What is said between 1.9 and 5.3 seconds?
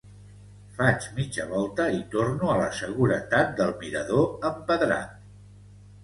i torno a la seguretat del mirador empedrat.